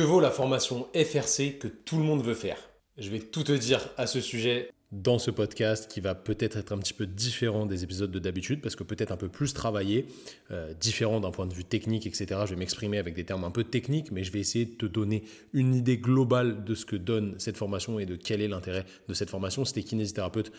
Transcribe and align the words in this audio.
Que 0.00 0.04
vaut 0.06 0.20
la 0.20 0.30
formation 0.30 0.88
FRC 0.94 1.58
que 1.58 1.68
tout 1.68 1.98
le 1.98 2.04
monde 2.04 2.24
veut 2.24 2.32
faire? 2.32 2.56
Je 2.96 3.10
vais 3.10 3.18
tout 3.18 3.44
te 3.44 3.52
dire 3.52 3.86
à 3.98 4.06
ce 4.06 4.22
sujet 4.22 4.70
dans 4.92 5.18
ce 5.18 5.30
podcast 5.30 5.90
qui 5.90 6.00
va 6.00 6.14
peut-être 6.14 6.56
être 6.56 6.72
un 6.72 6.78
petit 6.78 6.94
peu 6.94 7.04
différent 7.04 7.66
des 7.66 7.84
épisodes 7.84 8.10
de 8.10 8.18
d'habitude 8.18 8.62
parce 8.62 8.76
que 8.76 8.82
peut-être 8.82 9.12
un 9.12 9.18
peu 9.18 9.28
plus 9.28 9.52
travaillé, 9.52 10.06
euh, 10.52 10.72
différent 10.72 11.20
d'un 11.20 11.30
point 11.30 11.44
de 11.44 11.52
vue 11.52 11.66
technique, 11.66 12.06
etc. 12.06 12.40
Je 12.46 12.54
vais 12.54 12.56
m'exprimer 12.56 12.96
avec 12.96 13.12
des 13.14 13.24
termes 13.24 13.44
un 13.44 13.50
peu 13.50 13.62
techniques, 13.62 14.10
mais 14.10 14.24
je 14.24 14.32
vais 14.32 14.40
essayer 14.40 14.64
de 14.64 14.74
te 14.74 14.86
donner 14.86 15.22
une 15.52 15.74
idée 15.74 15.98
globale 15.98 16.64
de 16.64 16.74
ce 16.74 16.86
que 16.86 16.96
donne 16.96 17.34
cette 17.36 17.58
formation 17.58 17.98
et 17.98 18.06
de 18.06 18.16
quel 18.16 18.40
est 18.40 18.48
l'intérêt 18.48 18.86
de 19.06 19.12
cette 19.12 19.28
formation. 19.28 19.66
C'était 19.66 19.82
kinésithérapeute, 19.82 20.50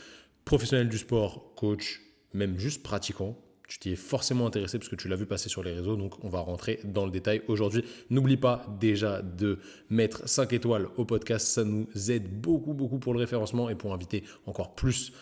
professionnel 0.46 0.88
du 0.88 1.00
sport, 1.00 1.56
coach, 1.56 2.00
même 2.36 2.60
juste 2.60 2.84
pratiquant, 2.84 3.36
tu 3.72 3.80
t'y 3.80 3.92
es 3.92 3.96
forcément 3.96 4.46
intéressé 4.46 4.78
parce 4.78 4.90
que 4.90 4.98
tu 4.98 5.08
l'as 5.08 5.16
vu 5.16 5.26
passer 5.26 5.48
sur 5.48 5.64
les 5.64 5.72
réseaux, 5.72 5.96
donc 5.96 6.22
on 6.26 6.28
va 6.28 6.42
rentrer 6.42 6.82
dans 6.84 7.06
le 7.06 7.12
détail 7.12 7.42
aujourd'hui. 7.48 7.86
N'oublie 8.10 8.36
pas 8.36 8.66
déjà 8.82 9.22
de 9.22 9.60
mettre 9.90 10.28
5 10.28 10.52
étoiles 10.52 10.90
au 10.98 11.06
podcast, 11.06 11.48
ça 11.48 11.64
nous 11.64 11.88
aide 12.10 12.42
beaucoup, 12.42 12.74
beaucoup 12.74 13.00
pour 13.00 13.14
le 13.14 13.20
référencement 13.20 13.70
et 13.70 13.76
pour 13.76 13.94
inviter 13.94 14.26
encore 14.46 14.76
plus 14.76 15.14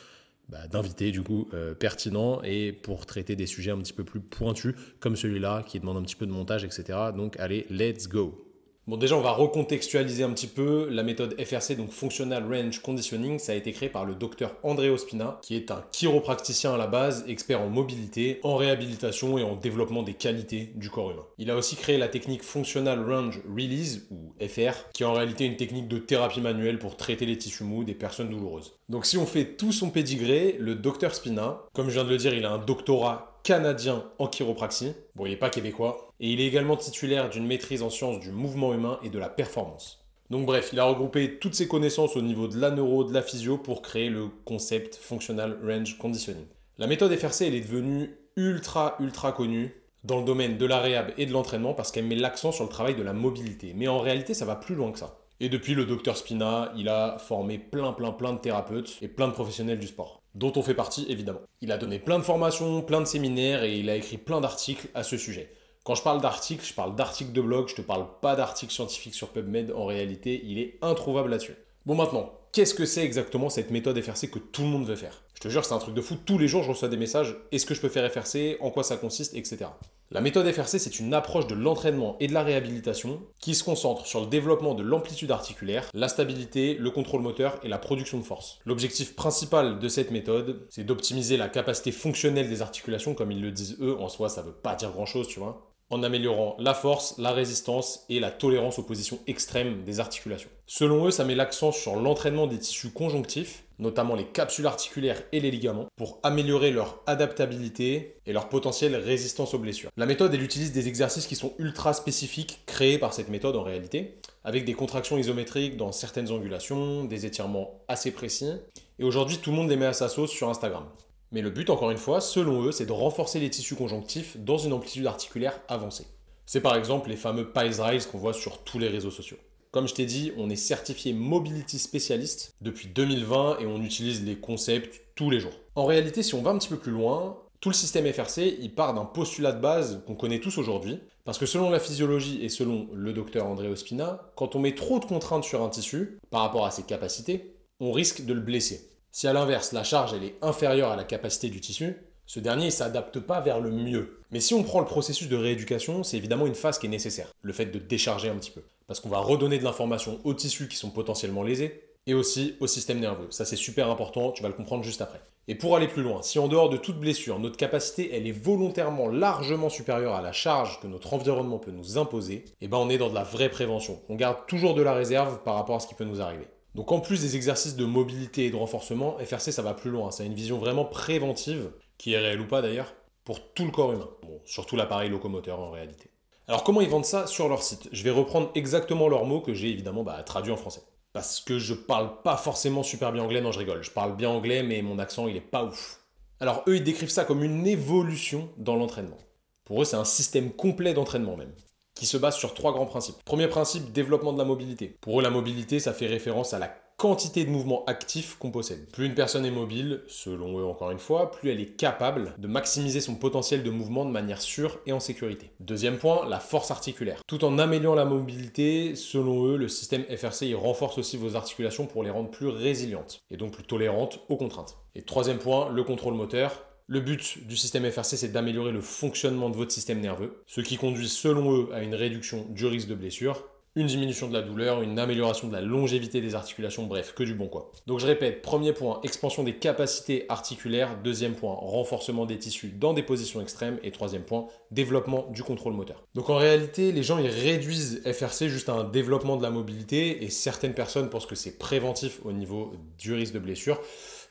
bah, 0.47 0.67
d'invités 0.67 1.11
du 1.11 1.21
coup 1.21 1.47
euh, 1.53 1.75
pertinents 1.75 2.41
et 2.41 2.73
pour 2.73 3.05
traiter 3.05 3.35
des 3.35 3.45
sujets 3.45 3.69
un 3.69 3.77
petit 3.77 3.93
peu 3.93 4.03
plus 4.03 4.19
pointus 4.19 4.73
comme 4.99 5.15
celui-là 5.15 5.63
qui 5.67 5.79
demande 5.79 5.97
un 5.97 6.01
petit 6.01 6.15
peu 6.15 6.25
de 6.25 6.31
montage, 6.31 6.63
etc. 6.63 6.97
Donc 7.15 7.39
allez, 7.39 7.67
let's 7.69 8.07
go 8.07 8.48
Bon, 8.89 8.97
déjà, 8.97 9.15
on 9.15 9.21
va 9.21 9.33
recontextualiser 9.33 10.23
un 10.23 10.31
petit 10.31 10.47
peu 10.47 10.87
la 10.89 11.03
méthode 11.03 11.39
FRC, 11.39 11.75
donc 11.75 11.91
Functional 11.91 12.43
Range 12.51 12.81
Conditioning. 12.81 13.37
Ça 13.37 13.51
a 13.51 13.55
été 13.55 13.71
créé 13.71 13.87
par 13.87 14.03
le 14.03 14.15
docteur 14.15 14.55
André 14.63 14.89
Ospina, 14.89 15.37
qui 15.43 15.55
est 15.55 15.69
un 15.69 15.83
chiropracticien 15.91 16.73
à 16.73 16.77
la 16.77 16.87
base, 16.87 17.23
expert 17.27 17.61
en 17.61 17.69
mobilité, 17.69 18.39
en 18.41 18.55
réhabilitation 18.55 19.37
et 19.37 19.43
en 19.43 19.55
développement 19.55 20.01
des 20.01 20.15
qualités 20.15 20.71
du 20.73 20.89
corps 20.89 21.11
humain. 21.11 21.25
Il 21.37 21.51
a 21.51 21.55
aussi 21.55 21.75
créé 21.75 21.99
la 21.99 22.07
technique 22.07 22.41
Functional 22.41 23.07
Range 23.07 23.39
Release, 23.47 24.07
ou 24.09 24.33
FR, 24.43 24.89
qui 24.91 25.03
est 25.03 25.05
en 25.05 25.13
réalité 25.13 25.45
une 25.45 25.55
technique 25.55 25.87
de 25.87 25.99
thérapie 25.99 26.41
manuelle 26.41 26.79
pour 26.79 26.97
traiter 26.97 27.27
les 27.27 27.37
tissus 27.37 27.65
mous 27.65 27.83
des 27.83 27.93
personnes 27.93 28.29
douloureuses. 28.29 28.73
Donc, 28.89 29.05
si 29.05 29.19
on 29.19 29.27
fait 29.27 29.55
tout 29.55 29.71
son 29.71 29.91
pédigré, 29.91 30.55
le 30.57 30.73
docteur 30.73 31.13
Spina, 31.13 31.61
comme 31.73 31.89
je 31.89 31.93
viens 31.93 32.05
de 32.05 32.09
le 32.09 32.17
dire, 32.17 32.33
il 32.33 32.43
a 32.43 32.53
un 32.53 32.57
doctorat 32.57 33.39
canadien 33.43 34.03
en 34.17 34.27
chiropraxie. 34.27 34.93
Bon, 35.15 35.25
il 35.25 35.29
n'est 35.29 35.37
pas 35.37 35.49
québécois. 35.49 36.08
Et 36.19 36.31
il 36.31 36.41
est 36.41 36.47
également 36.47 36.75
titulaire 36.75 37.29
d'une 37.29 37.47
maîtrise 37.47 37.81
en 37.81 37.89
sciences 37.89 38.19
du 38.19 38.31
mouvement 38.31 38.73
humain 38.73 38.99
et 39.03 39.09
de 39.09 39.19
la 39.19 39.29
performance. 39.29 40.05
Donc 40.29 40.45
bref, 40.45 40.69
il 40.73 40.79
a 40.79 40.85
regroupé 40.85 41.39
toutes 41.39 41.55
ses 41.55 41.67
connaissances 41.67 42.15
au 42.15 42.21
niveau 42.21 42.47
de 42.47 42.59
la 42.59 42.71
neuro, 42.71 43.03
de 43.03 43.13
la 43.13 43.21
physio 43.21 43.57
pour 43.57 43.81
créer 43.81 44.09
le 44.09 44.27
concept 44.45 44.95
Functional 44.95 45.57
Range 45.65 45.97
Conditioning. 45.97 46.45
La 46.77 46.87
méthode 46.87 47.15
FRC, 47.15 47.47
elle 47.47 47.55
est 47.55 47.61
devenue 47.61 48.15
ultra 48.35 48.95
ultra 48.99 49.31
connue 49.31 49.73
dans 50.03 50.19
le 50.19 50.25
domaine 50.25 50.57
de 50.57 50.65
la 50.65 50.79
réhab 50.79 51.11
et 51.17 51.25
de 51.25 51.31
l'entraînement 51.31 51.73
parce 51.73 51.91
qu'elle 51.91 52.05
met 52.05 52.15
l'accent 52.15 52.51
sur 52.51 52.63
le 52.63 52.69
travail 52.69 52.95
de 52.95 53.01
la 53.01 53.13
mobilité. 53.13 53.73
Mais 53.75 53.87
en 53.87 53.99
réalité, 53.99 54.33
ça 54.33 54.45
va 54.45 54.55
plus 54.55 54.75
loin 54.75 54.91
que 54.91 54.99
ça. 54.99 55.17
Et 55.39 55.49
depuis 55.49 55.73
le 55.73 55.85
docteur 55.85 56.15
Spina, 56.15 56.71
il 56.75 56.89
a 56.89 57.17
formé 57.17 57.57
plein 57.57 57.91
plein 57.93 58.11
plein 58.11 58.33
de 58.33 58.39
thérapeutes 58.39 58.97
et 59.01 59.07
plein 59.07 59.27
de 59.27 59.33
professionnels 59.33 59.79
du 59.79 59.87
sport 59.87 60.19
dont 60.35 60.53
on 60.55 60.61
fait 60.61 60.73
partie 60.73 61.05
évidemment. 61.09 61.41
Il 61.61 61.71
a 61.71 61.77
donné 61.77 61.99
plein 61.99 62.19
de 62.19 62.23
formations, 62.23 62.81
plein 62.81 63.01
de 63.01 63.05
séminaires 63.05 63.63
et 63.63 63.77
il 63.77 63.89
a 63.89 63.95
écrit 63.95 64.17
plein 64.17 64.41
d'articles 64.41 64.87
à 64.93 65.03
ce 65.03 65.17
sujet. 65.17 65.51
Quand 65.83 65.95
je 65.95 66.03
parle 66.03 66.21
d'articles, 66.21 66.65
je 66.65 66.73
parle 66.73 66.95
d'articles 66.95 67.31
de 67.31 67.41
blog, 67.41 67.67
je 67.67 67.75
te 67.75 67.81
parle 67.81 68.05
pas 68.21 68.35
d'articles 68.35 68.73
scientifiques 68.73 69.15
sur 69.15 69.29
PubMed, 69.29 69.71
en 69.71 69.85
réalité, 69.85 70.41
il 70.45 70.59
est 70.59 70.77
introuvable 70.81 71.29
là-dessus. 71.29 71.55
Bon 71.85 71.95
maintenant, 71.95 72.31
qu'est-ce 72.51 72.73
que 72.73 72.85
c'est 72.85 73.03
exactement 73.03 73.49
cette 73.49 73.71
méthode 73.71 73.99
FRC 73.99 74.29
que 74.29 74.39
tout 74.39 74.61
le 74.61 74.67
monde 74.67 74.85
veut 74.85 74.95
faire? 74.95 75.23
Je 75.33 75.39
te 75.39 75.47
jure, 75.47 75.63
c'est 75.63 75.73
un 75.73 75.79
truc 75.79 75.95
de 75.95 76.01
fou. 76.01 76.17
Tous 76.23 76.37
les 76.37 76.49
jours, 76.49 76.63
je 76.63 76.69
reçois 76.69 76.89
des 76.89 76.97
messages. 76.97 77.37
Est-ce 77.51 77.65
que 77.65 77.73
je 77.73 77.81
peux 77.81 77.89
faire 77.89 78.11
FRC 78.11 78.57
En 78.59 78.71
quoi 78.71 78.83
ça 78.83 78.97
consiste? 78.97 79.33
Etc. 79.33 79.65
La 80.11 80.21
méthode 80.21 80.51
FRC, 80.51 80.79
c'est 80.79 80.99
une 80.99 81.13
approche 81.13 81.47
de 81.47 81.55
l'entraînement 81.55 82.17
et 82.19 82.27
de 82.27 82.33
la 82.33 82.43
réhabilitation 82.43 83.21
qui 83.39 83.55
se 83.55 83.63
concentre 83.63 84.05
sur 84.05 84.21
le 84.21 84.27
développement 84.27 84.73
de 84.73 84.83
l'amplitude 84.83 85.31
articulaire, 85.31 85.89
la 85.93 86.09
stabilité, 86.09 86.73
le 86.73 86.91
contrôle 86.91 87.21
moteur 87.21 87.59
et 87.63 87.69
la 87.69 87.77
production 87.77 88.17
de 88.17 88.23
force. 88.23 88.59
L'objectif 88.65 89.15
principal 89.15 89.79
de 89.79 89.87
cette 89.87 90.11
méthode, 90.11 90.65
c'est 90.69 90.83
d'optimiser 90.83 91.37
la 91.37 91.47
capacité 91.47 91.91
fonctionnelle 91.91 92.49
des 92.49 92.61
articulations, 92.61 93.13
comme 93.13 93.31
ils 93.31 93.41
le 93.41 93.51
disent 93.51 93.77
eux, 93.81 93.97
en 93.99 94.09
soi 94.09 94.29
ça 94.29 94.41
veut 94.41 94.51
pas 94.51 94.75
dire 94.75 94.91
grand 94.91 95.05
chose, 95.05 95.27
tu 95.27 95.39
vois, 95.39 95.68
en 95.89 96.03
améliorant 96.03 96.55
la 96.59 96.73
force, 96.73 97.17
la 97.17 97.31
résistance 97.31 98.05
et 98.09 98.19
la 98.19 98.31
tolérance 98.31 98.79
aux 98.79 98.83
positions 98.83 99.19
extrêmes 99.27 99.83
des 99.83 99.99
articulations. 99.99 100.49
Selon 100.67 101.07
eux, 101.07 101.11
ça 101.11 101.25
met 101.25 101.35
l'accent 101.35 101.71
sur 101.71 101.95
l'entraînement 101.95 102.47
des 102.47 102.59
tissus 102.59 102.91
conjonctifs, 102.91 103.63
notamment 103.79 104.15
les 104.15 104.25
capsules 104.25 104.67
articulaires 104.67 105.21
et 105.31 105.39
les 105.39 105.51
ligaments, 105.51 105.87
pour 105.95 106.19
améliorer 106.21 106.71
leur 106.71 107.01
adaptabilité 107.07 108.15
et 108.25 108.33
leur 108.33 108.49
potentielle 108.49 108.95
résistance 108.95 109.53
aux 109.53 109.59
blessures. 109.59 109.89
La 109.97 110.05
méthode, 110.05 110.33
elle 110.33 110.43
utilise 110.43 110.71
des 110.71 110.87
exercices 110.87 111.27
qui 111.27 111.35
sont 111.35 111.53
ultra 111.57 111.93
spécifiques, 111.93 112.61
créés 112.65 112.99
par 112.99 113.13
cette 113.13 113.29
méthode 113.29 113.55
en 113.55 113.63
réalité, 113.63 114.15
avec 114.43 114.65
des 114.65 114.73
contractions 114.73 115.17
isométriques 115.17 115.77
dans 115.77 115.91
certaines 115.91 116.29
angulations, 116.29 117.03
des 117.05 117.25
étirements 117.25 117.79
assez 117.87 118.11
précis, 118.11 118.51
et 118.99 119.03
aujourd'hui 119.03 119.37
tout 119.37 119.51
le 119.51 119.57
monde 119.57 119.69
les 119.69 119.77
met 119.77 119.85
à 119.85 119.93
sa 119.93 120.09
sauce 120.09 120.31
sur 120.31 120.49
Instagram. 120.49 120.85
Mais 121.31 121.41
le 121.41 121.51
but, 121.51 121.69
encore 121.69 121.91
une 121.91 121.97
fois, 121.97 122.21
selon 122.21 122.63
eux, 122.63 122.71
c'est 122.71 122.87
de 122.87 122.91
renforcer 122.91 123.39
les 123.39 123.49
tissus 123.49 123.75
conjonctifs 123.75 124.37
dans 124.37 124.57
une 124.57 124.73
amplitude 124.73 125.05
articulaire 125.05 125.59
avancée. 125.67 126.07
C'est 126.45 126.61
par 126.61 126.75
exemple 126.75 127.09
les 127.09 127.15
fameux 127.15 127.51
Pies 127.51 127.79
Rise 127.79 128.07
qu'on 128.07 128.17
voit 128.17 128.33
sur 128.33 128.63
tous 128.63 128.79
les 128.79 128.87
réseaux 128.87 129.11
sociaux. 129.11 129.37
Comme 129.71 129.87
je 129.87 129.93
t'ai 129.93 130.07
dit, 130.07 130.31
on 130.37 130.49
est 130.49 130.55
certifié 130.55 131.13
Mobility 131.13 131.77
Specialist 131.77 132.55
depuis 132.61 132.87
2020 132.87 133.59
et 133.59 133.67
on 133.67 133.83
utilise 133.83 134.25
les 134.25 134.35
concepts 134.35 135.03
tous 135.13 135.29
les 135.29 135.39
jours. 135.39 135.53
En 135.75 135.85
réalité, 135.85 136.23
si 136.23 136.33
on 136.33 136.41
va 136.41 136.49
un 136.49 136.57
petit 136.57 136.69
peu 136.69 136.77
plus 136.77 136.91
loin, 136.91 137.37
tout 137.59 137.69
le 137.69 137.75
système 137.75 138.11
FRC, 138.11 138.57
il 138.59 138.73
part 138.73 138.95
d'un 138.95 139.05
postulat 139.05 139.51
de 139.51 139.61
base 139.61 140.01
qu'on 140.07 140.15
connaît 140.15 140.39
tous 140.39 140.57
aujourd'hui, 140.57 140.99
parce 141.23 141.37
que 141.37 141.45
selon 141.45 141.69
la 141.69 141.79
physiologie 141.79 142.43
et 142.43 142.49
selon 142.49 142.87
le 142.93 143.13
docteur 143.13 143.45
André 143.45 143.67
Ospina, 143.67 144.31
quand 144.35 144.55
on 144.55 144.59
met 144.59 144.73
trop 144.73 144.99
de 144.99 145.05
contraintes 145.05 145.43
sur 145.43 145.61
un 145.61 145.69
tissu 145.69 146.17
par 146.31 146.41
rapport 146.41 146.65
à 146.65 146.71
ses 146.71 146.83
capacités, 146.83 147.53
on 147.79 147.91
risque 147.91 148.25
de 148.25 148.33
le 148.33 148.41
blesser. 148.41 148.89
Si 149.11 149.27
à 149.27 149.33
l'inverse, 149.33 149.71
la 149.71 149.83
charge 149.83 150.13
est 150.13 150.35
inférieure 150.41 150.91
à 150.91 150.95
la 150.95 151.03
capacité 151.03 151.49
du 151.49 151.61
tissu, 151.61 151.97
ce 152.25 152.39
dernier 152.39 152.65
ne 152.65 152.69
s'adapte 152.69 153.19
pas 153.19 153.41
vers 153.41 153.59
le 153.59 153.71
mieux. 153.71 154.19
Mais 154.29 154.39
si 154.39 154.53
on 154.53 154.63
prend 154.63 154.79
le 154.79 154.85
processus 154.85 155.29
de 155.29 155.35
rééducation, 155.35 156.03
c'est 156.03 156.17
évidemment 156.17 156.45
une 156.45 156.55
phase 156.55 156.77
qui 156.77 156.85
est 156.85 156.89
nécessaire, 156.89 157.33
le 157.41 157.53
fait 157.53 157.65
de 157.65 157.79
décharger 157.79 158.29
un 158.29 158.35
petit 158.35 158.51
peu. 158.51 158.61
Parce 158.87 158.99
qu'on 158.99 159.09
va 159.09 159.17
redonner 159.17 159.57
de 159.57 159.63
l'information 159.63 160.19
aux 160.23 160.35
tissus 160.35 160.67
qui 160.67 160.77
sont 160.77 160.91
potentiellement 160.91 161.41
lésés, 161.41 161.89
et 162.05 162.13
aussi 162.13 162.55
au 162.59 162.67
système 162.67 162.99
nerveux. 162.99 163.27
Ça 163.29 163.45
c'est 163.45 163.55
super 163.55 163.89
important, 163.89 164.31
tu 164.31 164.41
vas 164.41 164.49
le 164.49 164.55
comprendre 164.55 164.83
juste 164.83 165.01
après. 165.01 165.21
Et 165.47 165.55
pour 165.55 165.75
aller 165.75 165.87
plus 165.87 166.03
loin, 166.03 166.21
si 166.21 166.37
en 166.37 166.47
dehors 166.47 166.69
de 166.69 166.77
toute 166.77 166.99
blessure, 166.99 167.39
notre 167.39 167.57
capacité 167.57 168.15
est 168.15 168.31
volontairement 168.31 169.07
largement 169.07 169.69
supérieure 169.69 170.13
à 170.13 170.21
la 170.21 170.31
charge 170.31 170.79
que 170.79 170.87
notre 170.87 171.13
environnement 171.13 171.57
peut 171.57 171.71
nous 171.71 171.97
imposer, 171.97 172.45
eh 172.61 172.67
ben 172.67 172.77
on 172.77 172.89
est 172.89 172.99
dans 172.99 173.09
de 173.09 173.15
la 173.15 173.23
vraie 173.23 173.49
prévention. 173.49 173.99
On 174.09 174.15
garde 174.15 174.45
toujours 174.47 174.75
de 174.75 174.81
la 174.81 174.93
réserve 174.93 175.39
par 175.43 175.55
rapport 175.55 175.77
à 175.77 175.79
ce 175.79 175.87
qui 175.87 175.95
peut 175.95 176.03
nous 176.03 176.21
arriver. 176.21 176.47
Donc 176.79 176.93
en 176.93 177.01
plus 177.01 177.19
des 177.19 177.35
exercices 177.35 177.75
de 177.75 177.83
mobilité 177.83 178.45
et 178.45 178.51
de 178.51 178.55
renforcement, 178.55 179.17
FRC 179.17 179.51
ça 179.51 179.61
va 179.61 179.73
plus 179.73 179.91
loin, 179.91 180.11
ça 180.11 180.23
a 180.23 180.25
une 180.25 180.33
vision 180.33 180.59
vraiment 180.59 180.85
préventive, 180.85 181.71
qui 181.97 182.13
est 182.13 182.17
réelle 182.17 182.39
ou 182.39 182.47
pas 182.47 182.61
d'ailleurs, 182.61 182.93
pour 183.25 183.51
tout 183.51 183.65
le 183.65 183.71
corps 183.71 183.91
humain, 183.91 184.07
bon, 184.23 184.39
surtout 184.45 184.77
l'appareil 184.77 185.09
locomoteur 185.09 185.59
en 185.59 185.71
réalité. 185.71 186.09
Alors 186.47 186.63
comment 186.63 186.79
ils 186.79 186.87
vendent 186.87 187.03
ça 187.03 187.27
sur 187.27 187.49
leur 187.49 187.63
site? 187.63 187.89
Je 187.91 188.01
vais 188.01 188.11
reprendre 188.11 188.49
exactement 188.55 189.09
leurs 189.09 189.25
mots 189.25 189.41
que 189.41 189.53
j'ai 189.53 189.67
évidemment 189.67 190.05
bah, 190.05 190.23
traduits 190.23 190.53
en 190.53 190.55
français. 190.55 190.79
Parce 191.11 191.41
que 191.41 191.59
je 191.59 191.73
parle 191.73 192.21
pas 192.21 192.37
forcément 192.37 192.81
super 192.81 193.11
bien 193.11 193.23
anglais, 193.23 193.41
non 193.41 193.51
je 193.51 193.59
rigole, 193.59 193.83
je 193.83 193.91
parle 193.91 194.15
bien 194.15 194.29
anglais 194.29 194.63
mais 194.63 194.81
mon 194.81 194.99
accent 194.99 195.27
il 195.27 195.35
est 195.35 195.41
pas 195.41 195.65
ouf. 195.65 195.99
Alors 196.39 196.63
eux 196.69 196.77
ils 196.77 196.83
décrivent 196.85 197.09
ça 197.09 197.25
comme 197.25 197.43
une 197.43 197.67
évolution 197.67 198.47
dans 198.55 198.77
l'entraînement. 198.77 199.17
Pour 199.65 199.81
eux 199.81 199.85
c'est 199.85 199.97
un 199.97 200.05
système 200.05 200.53
complet 200.53 200.93
d'entraînement 200.93 201.35
même 201.35 201.51
qui 201.95 202.05
se 202.05 202.17
base 202.17 202.37
sur 202.37 202.53
trois 202.53 202.71
grands 202.71 202.85
principes. 202.85 203.23
Premier 203.25 203.47
principe, 203.47 203.91
développement 203.91 204.33
de 204.33 204.37
la 204.37 204.45
mobilité. 204.45 204.97
Pour 205.01 205.19
eux, 205.19 205.23
la 205.23 205.29
mobilité, 205.29 205.79
ça 205.79 205.93
fait 205.93 206.07
référence 206.07 206.53
à 206.53 206.59
la 206.59 206.73
quantité 206.99 207.45
de 207.45 207.49
mouvements 207.49 207.85
actifs 207.85 208.35
qu'on 208.37 208.51
possède. 208.51 208.91
Plus 208.91 209.05
une 209.05 209.15
personne 209.15 209.45
est 209.45 209.51
mobile, 209.51 210.01
selon 210.07 210.59
eux 210.59 210.65
encore 210.65 210.91
une 210.91 210.99
fois, 210.99 211.31
plus 211.31 211.49
elle 211.49 211.61
est 211.61 211.77
capable 211.77 212.33
de 212.37 212.47
maximiser 212.49 212.99
son 212.99 213.15
potentiel 213.15 213.63
de 213.63 213.69
mouvement 213.69 214.03
de 214.03 214.11
manière 214.11 214.41
sûre 214.41 214.79
et 214.85 214.91
en 214.91 214.99
sécurité. 214.99 215.49
Deuxième 215.61 215.97
point, 215.97 216.27
la 216.27 216.41
force 216.41 216.71
articulaire. 216.71 217.21
Tout 217.25 217.45
en 217.45 217.57
améliorant 217.57 217.95
la 217.95 218.03
mobilité, 218.03 218.95
selon 218.95 219.45
eux, 219.45 219.55
le 219.55 219.69
système 219.69 220.03
FRC 220.03 220.47
il 220.47 220.55
renforce 220.55 220.97
aussi 220.97 221.15
vos 221.15 221.37
articulations 221.37 221.85
pour 221.85 222.03
les 222.03 222.09
rendre 222.09 222.31
plus 222.31 222.47
résilientes 222.47 223.21
et 223.31 223.37
donc 223.37 223.53
plus 223.53 223.63
tolérantes 223.63 224.19
aux 224.27 224.35
contraintes. 224.35 224.77
Et 224.93 225.01
troisième 225.01 225.37
point, 225.37 225.69
le 225.69 225.83
contrôle 225.83 226.15
moteur. 226.15 226.65
Le 226.91 227.01
but 227.01 227.45
du 227.45 227.55
système 227.55 227.87
FRC, 227.87 228.17
c'est 228.17 228.31
d'améliorer 228.31 228.71
le 228.71 228.81
fonctionnement 228.81 229.51
de 229.51 229.55
votre 229.55 229.71
système 229.71 229.99
nerveux, 229.99 230.41
ce 230.47 230.59
qui 230.59 230.75
conduit 230.75 231.07
selon 231.07 231.55
eux 231.55 231.69
à 231.71 231.83
une 231.83 231.93
réduction 231.93 232.47
du 232.49 232.65
risque 232.65 232.87
de 232.87 232.95
blessure, 232.95 233.47
une 233.79 233.87
diminution 233.87 234.27
de 234.27 234.33
la 234.33 234.41
douleur, 234.41 234.81
une 234.81 234.99
amélioration 234.99 235.47
de 235.47 235.53
la 235.53 235.61
longévité 235.61 236.19
des 236.19 236.35
articulations, 236.35 236.85
bref, 236.85 237.13
que 237.15 237.23
du 237.23 237.33
bon 237.33 237.47
quoi. 237.47 237.71
Donc 237.87 237.99
je 237.99 238.05
répète, 238.05 238.41
premier 238.41 238.73
point, 238.73 238.99
expansion 239.03 239.43
des 239.43 239.55
capacités 239.55 240.25
articulaires, 240.27 240.97
deuxième 241.01 241.33
point, 241.33 241.53
renforcement 241.53 242.25
des 242.25 242.37
tissus 242.37 242.69
dans 242.69 242.93
des 242.93 243.03
positions 243.03 243.41
extrêmes, 243.41 243.79
et 243.83 243.91
troisième 243.91 244.23
point, 244.23 244.47
développement 244.71 245.27
du 245.31 245.43
contrôle 245.43 245.73
moteur. 245.73 246.03
Donc 246.13 246.29
en 246.29 246.35
réalité, 246.35 246.91
les 246.91 247.03
gens 247.03 247.17
ils 247.17 247.29
réduisent 247.29 248.01
FRC 248.05 248.49
juste 248.49 248.67
à 248.67 248.73
un 248.73 248.83
développement 248.83 249.37
de 249.37 249.43
la 249.43 249.49
mobilité, 249.49 250.23
et 250.23 250.29
certaines 250.29 250.73
personnes 250.73 251.09
pensent 251.09 251.25
que 251.25 251.35
c'est 251.35 251.57
préventif 251.57 252.19
au 252.25 252.33
niveau 252.33 252.73
du 252.97 253.13
risque 253.13 253.33
de 253.33 253.39
blessure. 253.39 253.79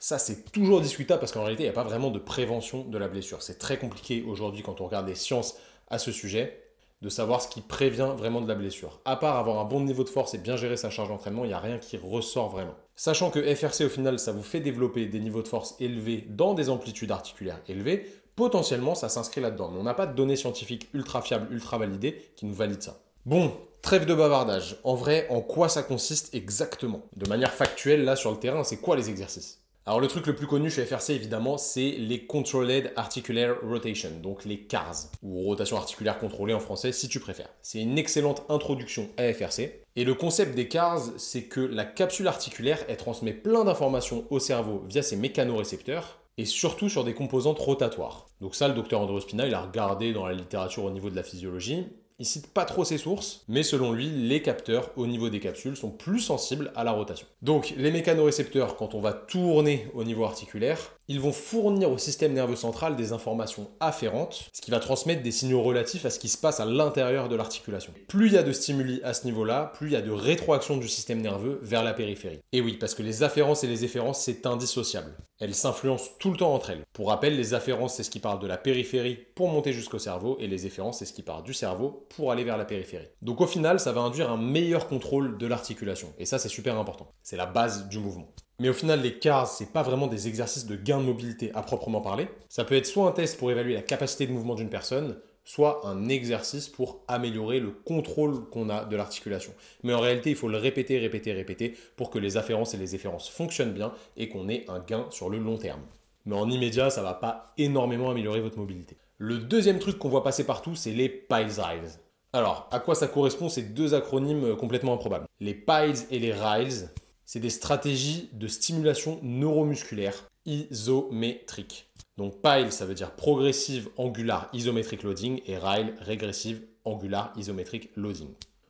Ça, 0.01 0.19
c'est 0.19 0.53
toujours 0.53 0.81
discutable 0.81 1.19
parce 1.21 1.33
qu'en 1.33 1.43
réalité, 1.43 1.65
il 1.65 1.67
n'y 1.67 1.71
a 1.71 1.75
pas 1.75 1.83
vraiment 1.83 2.11
de 2.11 2.21
prévention 2.21 2.85
de 2.85 2.99
la 2.99 3.09
blessure. 3.09 3.43
C'est 3.43 3.59
très 3.59 3.79
compliqué 3.79 4.23
aujourd'hui 4.29 4.63
quand 4.63 4.81
on 4.81 4.87
regarde 4.87 5.09
les 5.09 5.17
sciences 5.17 5.57
à 5.89 5.99
ce 5.99 6.13
sujet. 6.13 6.68
De 7.01 7.09
savoir 7.09 7.41
ce 7.41 7.49
qui 7.49 7.61
prévient 7.61 8.13
vraiment 8.17 8.41
de 8.41 8.49
la 8.49 8.55
blessure. 8.55 9.01
À 9.05 9.17
part 9.17 9.37
avoir 9.37 9.59
un 9.59 9.65
bon 9.65 9.81
niveau 9.81 10.05
de 10.05 10.09
force 10.09 10.35
et 10.35 10.39
bien 10.39 10.57
gérer 10.57 10.77
sa 10.77 10.91
charge 10.91 11.09
d'entraînement, 11.09 11.45
il 11.45 11.49
n'y 11.49 11.55
a 11.55 11.61
rien 11.61 11.79
qui 11.79 11.97
ressort 11.97 12.49
vraiment. 12.49 12.75
Sachant 12.97 13.31
que 13.31 13.55
FRC 13.55 13.85
au 13.85 13.89
final, 13.89 14.19
ça 14.19 14.33
vous 14.33 14.43
fait 14.43 14.61
développer 14.61 15.07
des 15.07 15.21
niveaux 15.21 15.43
de 15.43 15.49
force 15.49 15.77
élevés 15.79 16.27
dans 16.29 16.55
des 16.55 16.69
amplitudes 16.71 17.13
articulaires 17.13 17.61
élevées, 17.69 18.11
potentiellement 18.35 18.95
ça 18.95 19.09
s'inscrit 19.09 19.41
là-dedans. 19.41 19.71
Mais 19.73 19.81
on 19.81 19.85
n'a 19.85 19.95
pas 19.95 20.07
de 20.07 20.15
données 20.15 20.37
scientifiques 20.37 20.89
ultra 20.93 21.23
fiables, 21.23 21.53
ultra 21.53 21.79
validées 21.79 22.33
qui 22.35 22.47
nous 22.47 22.55
valident 22.55 22.83
ça. 22.83 23.01
Bon, 23.27 23.53
trêve 23.83 24.07
de 24.07 24.15
bavardage. 24.15 24.79
En 24.83 24.95
vrai, 24.95 25.27
en 25.31 25.41
quoi 25.41 25.69
ça 25.69 25.83
consiste 25.85 26.35
exactement? 26.35 27.03
De 27.17 27.29
manière 27.29 27.53
factuelle, 27.53 28.05
là 28.05 28.17
sur 28.17 28.33
le 28.33 28.39
terrain, 28.39 28.65
c'est 28.65 28.79
quoi 28.79 28.97
les 28.97 29.11
exercices? 29.11 29.63
Alors 29.89 30.01
le 30.01 30.07
truc 30.07 30.27
le 30.27 30.35
plus 30.35 30.47
connu 30.47 30.69
chez 30.69 30.85
FRC 30.85 31.15
évidemment, 31.15 31.57
c'est 31.57 31.93
les 31.93 32.27
Controlled 32.27 32.93
Articular 32.95 33.57
Rotation, 33.63 34.11
donc 34.23 34.45
les 34.45 34.59
CARS, 34.59 35.07
ou 35.23 35.45
rotation 35.45 35.79
articulaire 35.79 36.19
contrôlée 36.19 36.53
en 36.53 36.61
français 36.61 36.93
si 36.93 37.09
tu 37.09 37.21
préfères. 37.21 37.49
C'est 37.63 37.81
une 37.81 37.97
excellente 37.97 38.45
introduction 38.51 39.09
à 39.17 39.33
FRC. 39.33 39.81
Et 39.97 40.05
le 40.05 40.13
concept 40.13 40.55
des 40.55 40.69
CARS, 40.69 41.01
c'est 41.17 41.45
que 41.45 41.61
la 41.61 41.87
capsule 41.87 42.29
articulaire, 42.29 42.85
elle 42.87 42.99
transmet 42.99 43.33
plein 43.33 43.65
d'informations 43.65 44.27
au 44.29 44.39
cerveau 44.39 44.85
via 44.87 45.01
ses 45.01 45.17
mécanorécepteurs, 45.17 46.21
et 46.37 46.45
surtout 46.45 46.91
sur 46.91 47.03
des 47.03 47.15
composantes 47.15 47.59
rotatoires. 47.59 48.27
Donc 48.43 48.57
ça, 48.57 48.69
le 48.69 48.75
docteur 48.75 49.01
Andrew 49.01 49.21
Spina, 49.21 49.47
il 49.47 49.55
a 49.55 49.63
regardé 49.63 50.13
dans 50.13 50.27
la 50.27 50.35
littérature 50.35 50.85
au 50.85 50.91
niveau 50.91 51.09
de 51.09 51.17
la 51.17 51.23
physiologie, 51.23 51.87
il 52.21 52.27
cite 52.27 52.49
pas 52.49 52.65
trop 52.65 52.85
ses 52.85 52.99
sources, 52.99 53.45
mais 53.47 53.63
selon 53.63 53.93
lui, 53.93 54.11
les 54.11 54.43
capteurs 54.43 54.91
au 54.97 55.07
niveau 55.07 55.31
des 55.31 55.39
capsules 55.39 55.77
sont 55.77 55.91
plus 55.91 56.19
sensibles 56.19 56.73
à 56.75 56.83
la 56.83 56.91
rotation. 56.91 57.29
Donc, 57.43 57.75
les 57.77 57.93
mécanorécepteurs, 57.93 58.77
quand 58.77 58.95
on 58.95 59.01
va 59.01 59.13
tourner 59.13 59.89
au 59.95 60.03
niveau 60.03 60.25
articulaire, 60.25 60.99
ils 61.07 61.21
vont 61.21 61.33
fournir 61.33 61.91
au 61.91 61.97
système 61.97 62.35
nerveux 62.35 62.57
central 62.57 62.97
des 62.97 63.13
informations 63.13 63.71
afférentes, 63.81 64.51
ce 64.53 64.61
qui 64.61 64.71
va 64.71 64.81
transmettre 64.81 65.23
des 65.23 65.31
signaux 65.31 65.63
relatifs 65.63 66.05
à 66.05 66.11
ce 66.11 66.19
qui 66.19 66.29
se 66.29 66.37
passe 66.37 66.61
à 66.61 66.67
l'intérieur 66.67 67.29
de 67.29 67.37
l'articulation. 67.37 67.95
Plus 68.09 68.27
il 68.27 68.35
y 68.35 68.39
a 68.39 68.43
de 68.43 68.53
stimuli 68.53 69.01
à 69.05 69.15
ce 69.15 69.25
niveau-là, 69.25 69.73
plus 69.75 69.89
il 69.89 69.93
y 69.93 69.97
a 69.97 70.03
de 70.03 70.11
rétroaction 70.11 70.77
du 70.77 70.89
système 70.89 71.23
nerveux 71.23 71.61
vers 71.63 71.85
la 71.85 71.95
périphérie. 71.95 72.41
Et 72.53 72.61
oui, 72.61 72.75
parce 72.75 72.95
que 72.95 73.03
les 73.03 73.23
afférences 73.23 73.65
et 73.65 73.69
les 73.69 73.85
efférences, 73.85 74.21
c'est 74.21 74.45
indissociable. 74.45 75.17
Elles 75.41 75.55
s'influencent 75.55 76.11
tout 76.19 76.31
le 76.31 76.37
temps 76.37 76.53
entre 76.53 76.71
elles. 76.71 76.85
Pour 76.93 77.09
rappel, 77.09 77.37
les 77.37 77.55
afférences, 77.55 77.95
c'est 77.95 78.03
ce 78.03 78.11
qui 78.11 78.19
parle 78.19 78.41
de 78.41 78.49
la 78.49 78.59
périphérie 78.59 79.19
pour 79.37 79.49
monter 79.49 79.73
jusqu'au 79.73 80.01
cerveau, 80.01 80.37
et 80.41 80.49
les 80.49 80.67
efférences, 80.67 80.99
c'est 80.99 81.07
ce 81.07 81.13
qui 81.13 81.23
part 81.23 81.43
du 81.45 81.55
cerveau 81.55 82.07
pour 82.17 82.33
aller 82.33 82.45
vers 82.45 82.57
la 82.57 82.65
périphérie. 82.65 83.09
Donc 83.23 83.41
au 83.41 83.47
final, 83.47 83.81
ça 83.81 83.93
va 83.93 84.01
induire 84.01 84.31
un 84.31 84.37
meilleur 84.37 84.89
contrôle 84.89 85.39
de 85.39 85.47
l'articulation. 85.47 86.13
Et 86.19 86.27
ça, 86.27 86.39
c'est 86.39 86.49
super 86.49 86.79
important. 86.79 87.13
C'est 87.23 87.37
la 87.37 87.47
base 87.47 87.89
du 87.89 87.99
mouvement. 87.99 88.29
Mais 88.61 88.69
au 88.69 88.73
final, 88.73 89.01
les 89.03 89.19
CARS, 89.19 89.49
c'est 89.49 89.73
pas 89.73 89.83
vraiment 89.83 90.09
des 90.09 90.27
exercices 90.27 90.67
de 90.67 90.75
gain 90.75 90.99
de 90.99 91.05
mobilité 91.05 91.53
à 91.55 91.63
proprement 91.63 92.01
parler. 92.01 92.29
Ça 92.49 92.65
peut 92.65 92.75
être 92.75 92.87
soit 92.87 93.09
un 93.09 93.13
test 93.13 93.39
pour 93.39 93.51
évaluer 93.51 93.75
la 93.75 93.83
capacité 93.83 94.27
de 94.27 94.33
mouvement 94.33 94.57
d'une 94.57 94.69
personne, 94.69 95.17
soit 95.45 95.87
un 95.87 96.09
exercice 96.09 96.69
pour 96.69 97.05
améliorer 97.09 97.61
le 97.61 97.71
contrôle 97.71 98.51
qu'on 98.51 98.69
a 98.69 98.85
de 98.85 98.97
l'articulation. 98.97 99.55
Mais 99.85 99.95
en 99.95 100.01
réalité, 100.01 100.31
il 100.31 100.37
faut 100.37 100.49
le 100.49 100.59
répéter, 100.59 100.99
répéter, 100.99 101.33
répéter 101.33 101.77
pour 101.97 102.11
que 102.11 102.19
les 102.19 102.37
afférences 102.37 102.75
et 102.75 102.79
les 102.79 102.95
efférences 102.95 103.29
fonctionnent 103.29 103.73
bien 103.73 103.93
et 104.17 104.29
qu'on 104.29 104.49
ait 104.49 104.65
un 104.69 104.81
gain 104.81 105.07
sur 105.11 105.31
le 105.31 105.39
long 105.39 105.57
terme. 105.57 105.83
Mais 106.27 106.37
en 106.37 106.51
immédiat, 106.51 106.91
ça 106.91 107.03
va 107.03 107.15
pas 107.15 107.55
énormément 107.57 108.11
améliorer 108.11 108.41
votre 108.41 108.59
mobilité. 108.59 108.99
Le 109.21 109.39
deuxième 109.39 109.81
truc 109.81 109.99
qu'on 109.99 110.09
voit 110.09 110.23
passer 110.23 110.45
partout, 110.45 110.77
c'est 110.77 110.93
les 110.93 111.09
Piles 111.09 111.61
Riles. 111.61 111.91
Alors, 112.33 112.69
à 112.71 112.79
quoi 112.79 112.95
ça 112.95 113.09
correspond? 113.09 113.49
Ces 113.49 113.63
deux 113.63 113.93
acronymes 113.93 114.55
complètement 114.55 114.95
improbables 114.95 115.27
Les 115.41 115.55
Piles 115.55 116.07
et 116.13 116.21
les 116.21 116.33
Riles, 116.33 116.89
c'est 117.25 117.41
des 117.41 117.51
stratégies 117.51 118.31
de 118.33 118.47
stimulation 118.47 119.19
neuromusculaire 119.25 120.29
isométrique. 120.47 121.89
Donc 122.17 122.41
PILE, 122.41 122.71
ça 122.71 122.87
veut 122.87 122.95
dire 122.95 123.11
progressive 123.17 123.89
angular 123.97 124.49
isométrique 124.53 125.03
loading 125.03 125.41
et 125.47 125.59
RILE, 125.59 125.95
régressive 126.01 126.63
angular 126.85 127.33
isométrique 127.37 127.91
loading. 127.97 128.29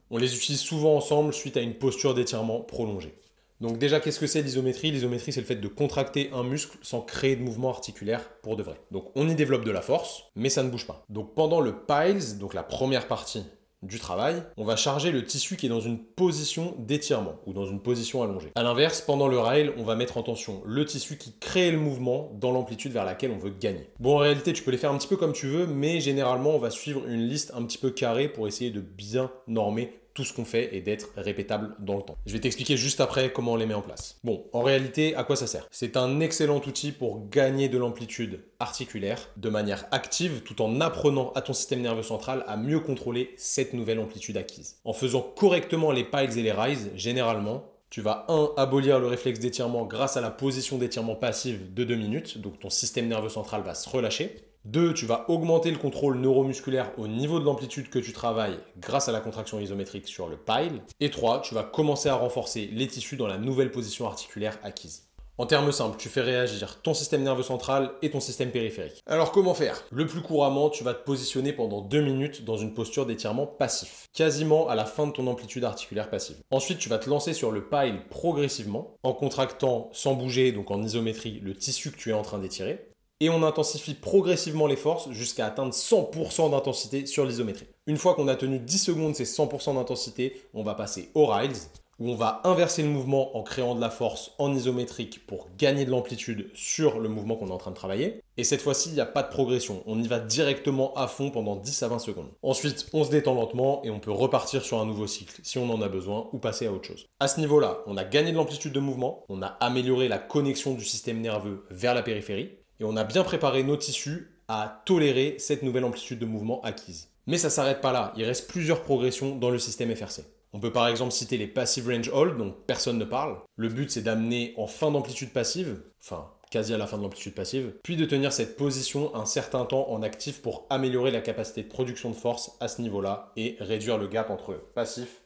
On 0.08 0.16
les 0.16 0.34
utilise 0.34 0.60
souvent 0.60 0.96
ensemble 0.96 1.34
suite 1.34 1.58
à 1.58 1.60
une 1.60 1.74
posture 1.74 2.14
d'étirement 2.14 2.60
prolongée. 2.60 3.14
Donc 3.60 3.78
déjà, 3.78 4.00
qu'est-ce 4.00 4.20
que 4.20 4.26
c'est 4.26 4.42
l'isométrie? 4.42 4.90
L'isométrie, 4.90 5.32
c'est 5.32 5.40
le 5.40 5.46
fait 5.46 5.56
de 5.56 5.68
contracter 5.68 6.30
un 6.32 6.44
muscle 6.44 6.78
sans 6.82 7.00
créer 7.00 7.36
de 7.36 7.42
mouvement 7.42 7.70
articulaire 7.70 8.28
pour 8.42 8.56
de 8.56 8.62
vrai. 8.62 8.80
Donc 8.90 9.10
on 9.14 9.28
y 9.28 9.34
développe 9.34 9.64
de 9.64 9.70
la 9.70 9.82
force, 9.82 10.24
mais 10.36 10.48
ça 10.48 10.62
ne 10.62 10.70
bouge 10.70 10.86
pas. 10.86 11.04
Donc 11.08 11.34
pendant 11.34 11.60
le 11.60 11.74
piles, 11.74 12.38
donc 12.38 12.54
la 12.54 12.62
première 12.62 13.08
partie 13.08 13.44
du 13.82 14.00
travail, 14.00 14.42
on 14.56 14.64
va 14.64 14.74
charger 14.74 15.12
le 15.12 15.24
tissu 15.24 15.56
qui 15.56 15.66
est 15.66 15.68
dans 15.68 15.80
une 15.80 15.98
position 15.98 16.74
d'étirement 16.78 17.36
ou 17.46 17.52
dans 17.52 17.64
une 17.64 17.80
position 17.80 18.22
allongée. 18.22 18.50
A 18.56 18.62
l'inverse, 18.62 19.00
pendant 19.00 19.28
le 19.28 19.38
rail, 19.38 19.72
on 19.76 19.84
va 19.84 19.94
mettre 19.94 20.16
en 20.16 20.22
tension 20.22 20.62
le 20.66 20.84
tissu 20.84 21.16
qui 21.16 21.32
crée 21.38 21.70
le 21.70 21.78
mouvement 21.78 22.32
dans 22.40 22.50
l'amplitude 22.50 22.92
vers 22.92 23.04
laquelle 23.04 23.30
on 23.30 23.38
veut 23.38 23.52
gagner. 23.52 23.88
Bon, 24.00 24.16
en 24.16 24.18
réalité, 24.18 24.52
tu 24.52 24.64
peux 24.64 24.72
les 24.72 24.78
faire 24.78 24.90
un 24.90 24.98
petit 24.98 25.06
peu 25.06 25.16
comme 25.16 25.32
tu 25.32 25.46
veux, 25.46 25.66
mais 25.66 26.00
généralement, 26.00 26.50
on 26.50 26.58
va 26.58 26.70
suivre 26.70 27.06
une 27.06 27.28
liste 27.28 27.52
un 27.54 27.62
petit 27.62 27.78
peu 27.78 27.90
carrée 27.90 28.28
pour 28.28 28.48
essayer 28.48 28.70
de 28.70 28.80
bien 28.80 29.30
normer 29.46 29.97
tout 30.18 30.24
ce 30.24 30.32
qu'on 30.32 30.44
fait 30.44 30.74
et 30.74 30.80
d'être 30.80 31.10
répétable 31.16 31.76
dans 31.78 31.94
le 31.94 32.02
temps. 32.02 32.16
Je 32.26 32.32
vais 32.32 32.40
t'expliquer 32.40 32.76
juste 32.76 33.00
après 33.00 33.32
comment 33.32 33.52
on 33.52 33.56
les 33.56 33.66
met 33.66 33.74
en 33.74 33.82
place. 33.82 34.18
Bon, 34.24 34.46
en 34.52 34.62
réalité, 34.62 35.14
à 35.14 35.22
quoi 35.22 35.36
ça 35.36 35.46
sert? 35.46 35.68
C'est 35.70 35.96
un 35.96 36.18
excellent 36.18 36.56
outil 36.56 36.90
pour 36.90 37.28
gagner 37.28 37.68
de 37.68 37.78
l'amplitude 37.78 38.40
articulaire 38.58 39.30
de 39.36 39.48
manière 39.48 39.86
active 39.92 40.42
tout 40.42 40.60
en 40.60 40.80
apprenant 40.80 41.30
à 41.36 41.40
ton 41.40 41.52
système 41.52 41.82
nerveux 41.82 42.02
central 42.02 42.42
à 42.48 42.56
mieux 42.56 42.80
contrôler 42.80 43.30
cette 43.36 43.74
nouvelle 43.74 44.00
amplitude 44.00 44.36
acquise. 44.36 44.78
En 44.84 44.92
faisant 44.92 45.22
correctement 45.22 45.92
les 45.92 46.02
piles 46.02 46.36
et 46.36 46.42
les 46.42 46.50
rises, 46.50 46.90
généralement, 46.96 47.70
tu 47.88 48.00
vas 48.00 48.26
1. 48.28 48.54
abolir 48.56 48.98
le 48.98 49.06
réflexe 49.06 49.38
d'étirement 49.38 49.86
grâce 49.86 50.16
à 50.16 50.20
la 50.20 50.32
position 50.32 50.78
d'étirement 50.78 51.14
passive 51.14 51.72
de 51.74 51.84
2 51.84 51.94
minutes, 51.94 52.38
donc 52.38 52.58
ton 52.58 52.70
système 52.70 53.06
nerveux 53.06 53.28
central 53.28 53.62
va 53.62 53.74
se 53.74 53.88
relâcher. 53.88 54.34
2. 54.68 54.94
Tu 54.94 55.06
vas 55.06 55.24
augmenter 55.28 55.70
le 55.70 55.78
contrôle 55.78 56.18
neuromusculaire 56.18 56.92
au 56.98 57.08
niveau 57.08 57.40
de 57.40 57.44
l'amplitude 57.44 57.88
que 57.88 57.98
tu 57.98 58.12
travailles 58.12 58.58
grâce 58.78 59.08
à 59.08 59.12
la 59.12 59.20
contraction 59.20 59.58
isométrique 59.58 60.06
sur 60.06 60.28
le 60.28 60.36
pile. 60.36 60.82
Et 61.00 61.10
3. 61.10 61.40
Tu 61.40 61.54
vas 61.54 61.62
commencer 61.62 62.08
à 62.08 62.14
renforcer 62.14 62.68
les 62.72 62.86
tissus 62.86 63.16
dans 63.16 63.26
la 63.26 63.38
nouvelle 63.38 63.70
position 63.70 64.06
articulaire 64.06 64.58
acquise. 64.62 65.08
En 65.40 65.46
termes 65.46 65.70
simples, 65.70 65.96
tu 65.98 66.08
fais 66.08 66.20
réagir 66.20 66.82
ton 66.82 66.94
système 66.94 67.22
nerveux 67.22 67.44
central 67.44 67.92
et 68.02 68.10
ton 68.10 68.18
système 68.18 68.50
périphérique. 68.50 69.04
Alors 69.06 69.30
comment 69.30 69.54
faire? 69.54 69.84
Le 69.92 70.04
plus 70.04 70.20
couramment, 70.20 70.68
tu 70.68 70.82
vas 70.82 70.94
te 70.94 71.04
positionner 71.04 71.52
pendant 71.52 71.80
2 71.80 72.00
minutes 72.00 72.44
dans 72.44 72.56
une 72.56 72.74
posture 72.74 73.06
d'étirement 73.06 73.46
passif, 73.46 74.08
quasiment 74.12 74.68
à 74.68 74.74
la 74.74 74.84
fin 74.84 75.06
de 75.06 75.12
ton 75.12 75.28
amplitude 75.28 75.62
articulaire 75.62 76.10
passive. 76.10 76.38
Ensuite, 76.50 76.80
tu 76.80 76.88
vas 76.88 76.98
te 76.98 77.08
lancer 77.08 77.34
sur 77.34 77.52
le 77.52 77.68
pile 77.68 78.00
progressivement, 78.10 78.96
en 79.04 79.12
contractant 79.12 79.90
sans 79.92 80.14
bouger, 80.14 80.50
donc 80.50 80.72
en 80.72 80.82
isométrie, 80.82 81.38
le 81.40 81.54
tissu 81.54 81.92
que 81.92 81.98
tu 81.98 82.10
es 82.10 82.14
en 82.14 82.22
train 82.22 82.40
d'étirer 82.40 82.87
et 83.20 83.30
on 83.30 83.42
intensifie 83.42 83.94
progressivement 83.94 84.66
les 84.66 84.76
forces 84.76 85.10
jusqu'à 85.10 85.46
atteindre 85.46 85.72
100% 85.72 86.50
d'intensité 86.50 87.06
sur 87.06 87.26
l'isométrie. 87.26 87.66
Une 87.86 87.96
fois 87.96 88.14
qu'on 88.14 88.28
a 88.28 88.36
tenu 88.36 88.58
10 88.58 88.78
secondes 88.78 89.14
ces 89.14 89.24
100% 89.24 89.74
d'intensité, 89.74 90.40
on 90.54 90.62
va 90.62 90.74
passer 90.74 91.10
au 91.14 91.26
riles, 91.26 91.52
où 91.98 92.10
on 92.10 92.14
va 92.14 92.40
inverser 92.44 92.82
le 92.82 92.88
mouvement 92.88 93.36
en 93.36 93.42
créant 93.42 93.74
de 93.74 93.80
la 93.80 93.90
force 93.90 94.32
en 94.38 94.54
isométrique 94.54 95.26
pour 95.26 95.48
gagner 95.58 95.84
de 95.84 95.90
l'amplitude 95.90 96.48
sur 96.54 97.00
le 97.00 97.08
mouvement 97.08 97.36
qu'on 97.36 97.48
est 97.48 97.52
en 97.52 97.58
train 97.58 97.72
de 97.72 97.76
travailler. 97.76 98.22
Et 98.36 98.44
cette 98.44 98.62
fois-ci, 98.62 98.90
il 98.90 98.94
n'y 98.94 99.00
a 99.00 99.06
pas 99.06 99.24
de 99.24 99.30
progression. 99.30 99.82
On 99.86 100.00
y 100.00 100.06
va 100.06 100.20
directement 100.20 100.94
à 100.94 101.08
fond 101.08 101.30
pendant 101.30 101.56
10 101.56 101.82
à 101.82 101.88
20 101.88 101.98
secondes. 101.98 102.28
Ensuite, 102.42 102.86
on 102.92 103.02
se 103.02 103.10
détend 103.10 103.34
lentement 103.34 103.82
et 103.84 103.90
on 103.90 103.98
peut 103.98 104.12
repartir 104.12 104.64
sur 104.64 104.80
un 104.80 104.86
nouveau 104.86 105.08
cycle 105.08 105.40
si 105.42 105.58
on 105.58 105.70
en 105.70 105.82
a 105.82 105.88
besoin 105.88 106.28
ou 106.32 106.38
passer 106.38 106.66
à 106.66 106.72
autre 106.72 106.86
chose. 106.86 107.08
À 107.18 107.26
ce 107.26 107.40
niveau-là, 107.40 107.80
on 107.86 107.96
a 107.96 108.04
gagné 108.04 108.30
de 108.30 108.36
l'amplitude 108.36 108.72
de 108.72 108.80
mouvement, 108.80 109.24
on 109.28 109.42
a 109.42 109.46
amélioré 109.46 110.06
la 110.06 110.18
connexion 110.18 110.74
du 110.74 110.84
système 110.84 111.20
nerveux 111.20 111.64
vers 111.70 111.94
la 111.94 112.02
périphérie 112.02 112.57
et 112.80 112.84
on 112.84 112.96
a 112.96 113.04
bien 113.04 113.24
préparé 113.24 113.62
nos 113.62 113.76
tissus 113.76 114.30
à 114.48 114.82
tolérer 114.84 115.36
cette 115.38 115.62
nouvelle 115.62 115.84
amplitude 115.84 116.18
de 116.18 116.26
mouvement 116.26 116.60
acquise. 116.62 117.08
Mais 117.26 117.38
ça 117.38 117.50
s'arrête 117.50 117.80
pas 117.80 117.92
là, 117.92 118.12
il 118.16 118.24
reste 118.24 118.48
plusieurs 118.48 118.82
progressions 118.82 119.36
dans 119.36 119.50
le 119.50 119.58
système 119.58 119.94
FRC. 119.94 120.22
On 120.54 120.60
peut 120.60 120.72
par 120.72 120.88
exemple 120.88 121.12
citer 121.12 121.36
les 121.36 121.46
passive 121.46 121.88
range 121.88 122.10
hold, 122.12 122.38
dont 122.38 122.54
personne 122.66 122.98
ne 122.98 123.04
parle. 123.04 123.38
Le 123.56 123.68
but 123.68 123.90
c'est 123.90 124.02
d'amener 124.02 124.54
en 124.56 124.66
fin 124.66 124.90
d'amplitude 124.90 125.32
passive, 125.32 125.82
enfin 126.02 126.30
quasi 126.50 126.72
à 126.72 126.78
la 126.78 126.86
fin 126.86 126.96
de 126.96 127.02
l'amplitude 127.02 127.34
passive, 127.34 127.74
puis 127.82 127.96
de 127.96 128.06
tenir 128.06 128.32
cette 128.32 128.56
position 128.56 129.14
un 129.14 129.26
certain 129.26 129.66
temps 129.66 129.90
en 129.90 130.02
actif 130.02 130.40
pour 130.40 130.66
améliorer 130.70 131.10
la 131.10 131.20
capacité 131.20 131.62
de 131.62 131.68
production 131.68 132.08
de 132.08 132.14
force 132.14 132.56
à 132.60 132.68
ce 132.68 132.80
niveau-là 132.80 133.32
et 133.36 133.56
réduire 133.60 133.98
le 133.98 134.08
gap 134.08 134.30
entre 134.30 134.54
passif 134.74 135.20